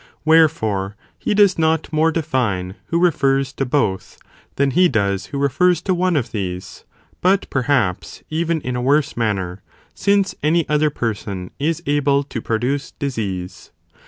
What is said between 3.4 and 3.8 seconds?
to